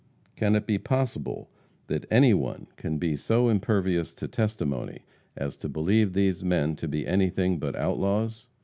[0.35, 1.51] Can it be possible
[1.85, 6.87] that any one can be so impervious to testimony as to believe these men to
[6.87, 8.47] be anything but outlaws?